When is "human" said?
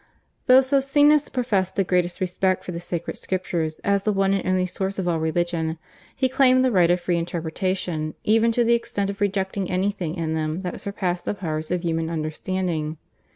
11.83-12.09